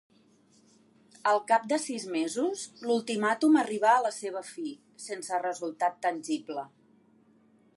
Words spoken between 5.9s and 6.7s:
tangible.